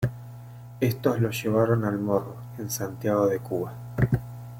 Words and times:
Estos 0.79 1.21
lo 1.21 1.29
llevaron 1.29 1.85
al 1.85 1.99
Morro, 1.99 2.35
en 2.57 2.71
Santiago 2.71 3.27
de 3.27 3.37
Cuba. 3.37 3.75